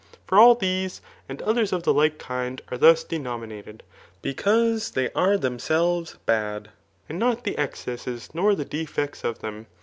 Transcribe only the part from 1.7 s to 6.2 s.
(^ the like kiadt are thus denominated, because they are themselves